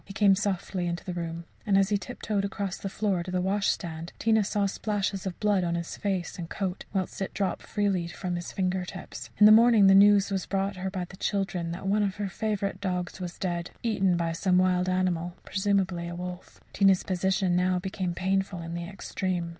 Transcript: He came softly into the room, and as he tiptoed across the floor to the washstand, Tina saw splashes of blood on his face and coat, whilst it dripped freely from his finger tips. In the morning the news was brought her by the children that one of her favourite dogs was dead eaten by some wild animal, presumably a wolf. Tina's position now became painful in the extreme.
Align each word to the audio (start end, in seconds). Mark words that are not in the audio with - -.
He 0.03 0.13
came 0.15 0.33
softly 0.35 0.87
into 0.87 1.03
the 1.05 1.13
room, 1.13 1.43
and 1.63 1.77
as 1.77 1.89
he 1.89 1.97
tiptoed 1.99 2.43
across 2.43 2.79
the 2.79 2.89
floor 2.89 3.21
to 3.21 3.29
the 3.29 3.39
washstand, 3.39 4.13
Tina 4.17 4.43
saw 4.43 4.65
splashes 4.65 5.27
of 5.27 5.39
blood 5.39 5.63
on 5.63 5.75
his 5.75 5.95
face 5.95 6.39
and 6.39 6.49
coat, 6.49 6.85
whilst 6.91 7.21
it 7.21 7.35
dripped 7.35 7.61
freely 7.61 8.07
from 8.07 8.35
his 8.35 8.51
finger 8.51 8.83
tips. 8.83 9.29
In 9.37 9.45
the 9.45 9.51
morning 9.51 9.85
the 9.85 9.93
news 9.93 10.31
was 10.31 10.47
brought 10.47 10.77
her 10.77 10.89
by 10.89 11.05
the 11.05 11.17
children 11.17 11.69
that 11.73 11.85
one 11.85 12.01
of 12.01 12.15
her 12.15 12.29
favourite 12.29 12.81
dogs 12.81 13.21
was 13.21 13.37
dead 13.37 13.69
eaten 13.83 14.17
by 14.17 14.31
some 14.31 14.57
wild 14.57 14.89
animal, 14.89 15.35
presumably 15.45 16.07
a 16.07 16.15
wolf. 16.15 16.59
Tina's 16.73 17.03
position 17.03 17.55
now 17.55 17.77
became 17.77 18.15
painful 18.15 18.59
in 18.63 18.73
the 18.73 18.85
extreme. 18.85 19.49